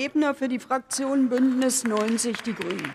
Ebner 0.00 0.34
für 0.34 0.48
die 0.48 0.58
Fraktion 0.58 1.28
Bündnis 1.28 1.84
90 1.84 2.40
Die 2.40 2.54
Grünen. 2.54 2.94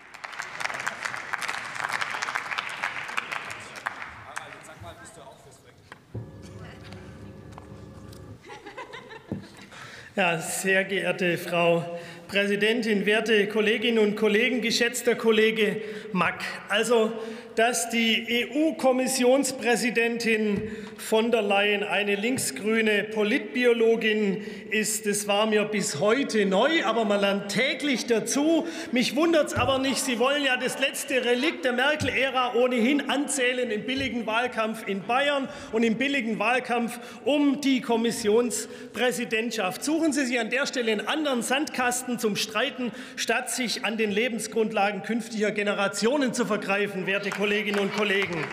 Ja, 10.15 10.39
sehr 10.39 10.83
geehrte 10.85 11.37
Frau 11.37 11.99
Präsidentin, 12.27 13.05
werte 13.05 13.47
Kolleginnen 13.47 13.99
und 13.99 14.15
Kollegen, 14.15 14.61
geschätzter 14.61 15.15
Kollege 15.15 15.81
Mack. 16.11 16.43
Also 16.69 17.13
dass 17.55 17.89
die 17.89 18.47
EU-Kommissionspräsidentin 18.53 20.69
von 20.97 21.31
der 21.31 21.41
Leyen 21.41 21.83
eine 21.83 22.15
linksgrüne 22.15 23.05
Politbiologin 23.05 24.45
ist, 24.71 25.05
das 25.05 25.27
war 25.27 25.45
mir 25.45 25.65
bis 25.65 25.99
heute 25.99 26.45
neu, 26.45 26.83
aber 26.83 27.05
man 27.05 27.21
lernt 27.21 27.49
täglich 27.49 28.07
dazu. 28.07 28.65
Mich 28.91 29.15
wundert 29.15 29.47
es 29.47 29.53
aber 29.53 29.77
nicht, 29.79 29.99
Sie 29.99 30.19
wollen 30.19 30.43
ja 30.43 30.57
das 30.57 30.79
letzte 30.79 31.23
Relikt 31.23 31.63
der 31.63 31.71
Merkel-Ära 31.73 32.55
ohnehin 32.55 33.09
anzählen 33.09 33.71
im 33.71 33.85
billigen 33.85 34.25
Wahlkampf 34.25 34.85
in 34.87 35.03
Bayern 35.03 35.47
und 35.71 35.83
im 35.83 35.97
billigen 35.97 36.39
Wahlkampf 36.39 36.99
um 37.23 37.61
die 37.61 37.79
Kommissionspräsidentschaft. 37.79 39.81
Suchen 39.83 40.11
Sie 40.11 40.25
sich 40.25 40.39
an 40.39 40.49
der 40.49 40.65
Stelle 40.65 40.91
einen 40.91 41.07
anderen 41.07 41.41
Sandkasten 41.41 42.14
zum 42.19 42.35
Streiten, 42.35 42.91
statt 43.15 43.49
sich 43.49 43.85
an 43.85 43.97
den 43.97 44.11
Lebensgrundlagen 44.11 45.03
künftiger 45.03 45.51
Generationen 45.51 46.33
zu 46.33 46.45
vergreifen, 46.45 47.05
werte. 47.05 47.29
Kolleginnen 47.29 47.79
und 47.79 47.95
Kollegen. 47.95 48.43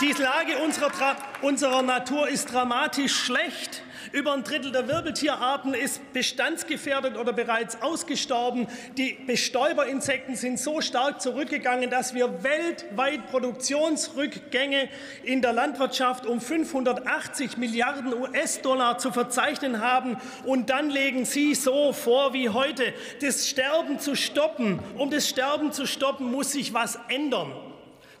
Die 0.00 0.12
Lage 0.12 0.58
unserer, 0.58 1.16
unserer 1.42 1.82
Natur 1.82 2.28
ist 2.28 2.52
dramatisch 2.52 3.12
schlecht. 3.12 3.82
Über 4.12 4.32
ein 4.32 4.44
Drittel 4.44 4.70
der 4.70 4.86
Wirbeltierarten 4.86 5.74
ist 5.74 6.12
bestandsgefährdet 6.12 7.16
oder 7.16 7.32
bereits 7.32 7.82
ausgestorben. 7.82 8.68
Die 8.96 9.18
Bestäuberinsekten 9.26 10.36
sind 10.36 10.60
so 10.60 10.80
stark 10.80 11.20
zurückgegangen, 11.20 11.90
dass 11.90 12.14
wir 12.14 12.44
weltweit 12.44 13.26
Produktionsrückgänge 13.26 14.88
in 15.24 15.42
der 15.42 15.52
Landwirtschaft 15.52 16.26
um 16.26 16.40
580 16.40 17.56
Milliarden 17.56 18.14
US-Dollar 18.14 18.98
zu 18.98 19.10
verzeichnen 19.10 19.80
haben. 19.80 20.16
Und 20.44 20.70
dann 20.70 20.90
legen 20.90 21.24
Sie 21.24 21.56
so 21.56 21.92
vor 21.92 22.32
wie 22.32 22.50
heute, 22.50 22.94
das 23.20 23.48
Sterben 23.48 23.98
zu 23.98 24.14
stoppen. 24.14 24.78
Um 24.96 25.10
das 25.10 25.28
Sterben 25.28 25.72
zu 25.72 25.86
stoppen, 25.86 26.30
muss 26.30 26.52
sich 26.52 26.72
was 26.72 27.00
ändern. 27.08 27.52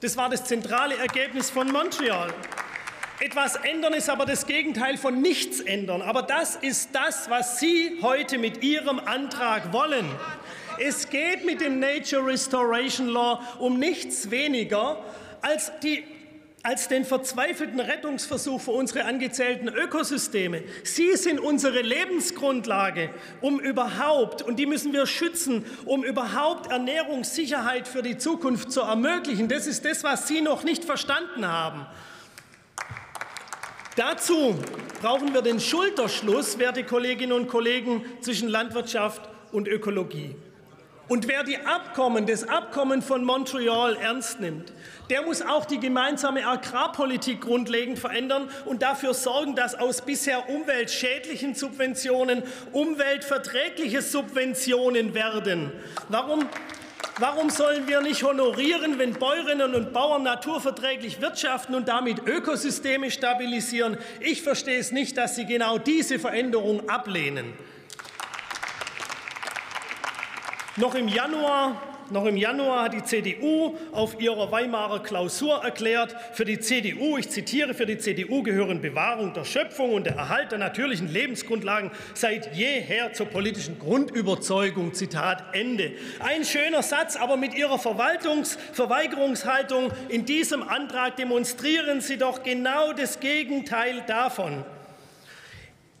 Das 0.00 0.16
war 0.16 0.28
das 0.28 0.44
zentrale 0.44 0.96
Ergebnis 0.96 1.50
von 1.50 1.72
Montreal. 1.72 2.32
Etwas 3.18 3.56
ändern 3.56 3.94
ist 3.94 4.08
aber 4.08 4.26
das 4.26 4.46
Gegenteil 4.46 4.96
von 4.96 5.20
nichts 5.20 5.58
ändern. 5.58 6.02
Aber 6.02 6.22
das 6.22 6.54
ist 6.54 6.90
das, 6.92 7.28
was 7.28 7.58
Sie 7.58 7.98
heute 8.00 8.38
mit 8.38 8.62
Ihrem 8.62 9.00
Antrag 9.00 9.72
wollen. 9.72 10.08
Es 10.78 11.10
geht 11.10 11.44
mit 11.44 11.60
dem 11.60 11.80
Nature 11.80 12.26
Restoration 12.26 13.08
Law 13.08 13.42
um 13.58 13.80
nichts 13.80 14.30
weniger 14.30 15.02
als 15.42 15.72
die 15.82 16.04
als 16.62 16.88
den 16.88 17.04
verzweifelten 17.04 17.80
Rettungsversuch 17.80 18.60
für 18.60 18.72
unsere 18.72 19.04
angezählten 19.04 19.68
Ökosysteme. 19.68 20.62
Sie 20.82 21.16
sind 21.16 21.38
unsere 21.40 21.82
Lebensgrundlage, 21.82 23.10
um 23.40 23.60
überhaupt, 23.60 24.42
und 24.42 24.58
die 24.58 24.66
müssen 24.66 24.92
wir 24.92 25.06
schützen, 25.06 25.64
um 25.84 26.04
überhaupt 26.04 26.70
Ernährungssicherheit 26.70 27.86
für 27.86 28.02
die 28.02 28.18
Zukunft 28.18 28.72
zu 28.72 28.80
ermöglichen. 28.80 29.48
Das 29.48 29.66
ist 29.66 29.84
das, 29.84 30.02
was 30.02 30.26
Sie 30.26 30.40
noch 30.40 30.64
nicht 30.64 30.84
verstanden 30.84 31.46
haben. 31.46 31.86
Dazu 33.96 34.56
brauchen 35.00 35.34
wir 35.34 35.42
den 35.42 35.60
Schulterschluss, 35.60 36.58
werte 36.58 36.84
Kolleginnen 36.84 37.32
und 37.32 37.48
Kollegen, 37.48 38.04
zwischen 38.20 38.48
Landwirtschaft 38.48 39.28
und 39.52 39.68
Ökologie. 39.68 40.36
Und 41.08 41.26
wer 41.26 41.42
die 41.42 41.56
Abkommen, 41.58 42.26
das 42.26 42.46
Abkommen 42.46 43.00
von 43.00 43.24
Montreal 43.24 43.96
ernst 43.96 44.40
nimmt, 44.40 44.72
der 45.08 45.22
muss 45.22 45.40
auch 45.40 45.64
die 45.64 45.80
gemeinsame 45.80 46.46
Agrarpolitik 46.46 47.40
grundlegend 47.40 47.98
verändern 47.98 48.50
und 48.66 48.82
dafür 48.82 49.14
sorgen, 49.14 49.54
dass 49.54 49.74
aus 49.74 50.02
bisher 50.02 50.50
umweltschädlichen 50.50 51.54
Subventionen 51.54 52.42
umweltverträgliche 52.72 54.02
Subventionen 54.02 55.14
werden. 55.14 55.72
Warum 56.08 56.46
Warum 57.20 57.50
sollen 57.50 57.88
wir 57.88 58.00
nicht 58.00 58.22
honorieren, 58.22 59.00
wenn 59.00 59.12
Bäuerinnen 59.12 59.74
und 59.74 59.92
Bauern 59.92 60.22
naturverträglich 60.22 61.20
wirtschaften 61.20 61.74
und 61.74 61.88
damit 61.88 62.24
Ökosysteme 62.24 63.10
stabilisieren? 63.10 63.96
Ich 64.20 64.42
verstehe 64.42 64.78
es 64.78 64.92
nicht, 64.92 65.16
dass 65.16 65.34
Sie 65.34 65.44
genau 65.44 65.78
diese 65.78 66.20
Veränderung 66.20 66.88
ablehnen. 66.88 67.54
Noch 70.78 70.94
im 70.94 71.08
Januar 71.08 71.82
noch 72.10 72.24
im 72.24 72.38
Januar 72.38 72.84
hat 72.84 72.94
die 72.94 73.04
CDU 73.04 73.76
auf 73.92 74.18
ihrer 74.18 74.50
Weimarer 74.50 75.02
Klausur 75.02 75.62
erklärt, 75.62 76.16
für 76.32 76.46
die 76.46 76.58
CDU, 76.58 77.18
ich 77.18 77.28
zitiere, 77.28 77.74
für 77.74 77.84
die 77.84 77.98
CDU 77.98 78.42
gehören 78.42 78.80
Bewahrung 78.80 79.34
der 79.34 79.44
Schöpfung 79.44 79.92
und 79.92 80.06
der 80.06 80.14
Erhalt 80.14 80.52
der 80.52 80.58
natürlichen 80.58 81.08
Lebensgrundlagen 81.08 81.90
seit 82.14 82.56
jeher 82.56 83.12
zur 83.12 83.26
politischen 83.26 83.78
Grundüberzeugung. 83.78 84.94
Zitat 84.94 85.54
Ende. 85.54 85.92
Ein 86.20 86.46
schöner 86.46 86.82
Satz, 86.82 87.16
aber 87.16 87.36
mit 87.36 87.54
Ihrer 87.54 87.78
Verwaltungs 87.78 88.56
Verweigerungshaltung 88.72 89.92
in 90.08 90.24
diesem 90.24 90.62
Antrag 90.62 91.16
demonstrieren 91.16 92.00
Sie 92.00 92.16
doch 92.16 92.42
genau 92.42 92.94
das 92.94 93.20
Gegenteil 93.20 94.02
davon. 94.06 94.64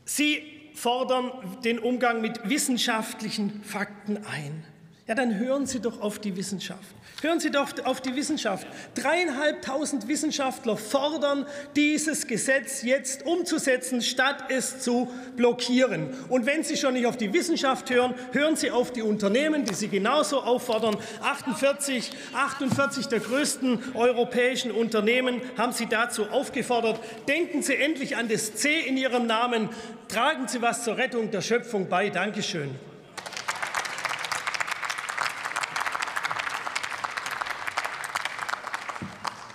Sie 0.06 0.57
fordern 0.78 1.32
den 1.64 1.78
Umgang 1.78 2.20
mit 2.20 2.48
wissenschaftlichen 2.48 3.62
Fakten 3.64 4.18
ein. 4.18 4.64
Ja, 5.08 5.14
dann 5.14 5.38
hören 5.38 5.64
Sie 5.64 5.80
doch 5.80 6.02
auf 6.02 6.18
die 6.18 6.36
Wissenschaft. 6.36 6.94
Hören 7.22 7.40
Sie 7.40 7.50
doch 7.50 7.70
auf 7.84 8.02
die 8.02 8.14
Wissenschaft. 8.14 8.66
Dreieinhalbtausend 8.94 10.06
Wissenschaftler 10.06 10.76
fordern, 10.76 11.46
dieses 11.76 12.26
Gesetz 12.26 12.82
jetzt 12.82 13.24
umzusetzen, 13.24 14.02
statt 14.02 14.44
es 14.50 14.80
zu 14.80 15.10
blockieren. 15.34 16.10
Und 16.28 16.44
wenn 16.44 16.62
Sie 16.62 16.76
schon 16.76 16.92
nicht 16.92 17.06
auf 17.06 17.16
die 17.16 17.32
Wissenschaft 17.32 17.88
hören, 17.88 18.12
hören 18.32 18.54
Sie 18.54 18.70
auf 18.70 18.92
die 18.92 19.00
Unternehmen, 19.00 19.64
die 19.64 19.72
Sie 19.72 19.88
genauso 19.88 20.42
auffordern. 20.42 20.98
48, 21.22 22.10
48 22.34 23.06
der 23.06 23.20
größten 23.20 23.94
europäischen 23.94 24.72
Unternehmen 24.72 25.40
haben 25.56 25.72
Sie 25.72 25.86
dazu 25.86 26.26
aufgefordert. 26.26 27.00
Denken 27.26 27.62
Sie 27.62 27.76
endlich 27.76 28.18
an 28.18 28.28
das 28.28 28.56
C 28.56 28.80
in 28.80 28.98
Ihrem 28.98 29.26
Namen. 29.26 29.70
Tragen 30.08 30.48
Sie 30.48 30.60
was 30.60 30.84
zur 30.84 30.98
Rettung 30.98 31.30
der 31.30 31.40
Schöpfung 31.40 31.88
bei. 31.88 32.10
Dankeschön. 32.10 32.88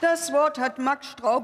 Das 0.04 0.34
Wort 0.34 0.60
hat 0.60 0.80
Max 0.80 1.12
Straubing 1.12 1.44